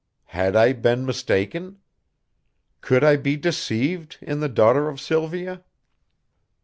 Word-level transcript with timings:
Had 0.33 0.55
I 0.55 0.73
been 0.73 1.05
mistaken? 1.05 1.77
Could 2.81 3.03
I 3.03 3.17
be 3.17 3.35
deceived 3.37 4.17
in 4.19 4.39
the 4.39 4.49
daughter 4.49 4.89
of 4.89 4.99
Sylvia? 4.99 5.63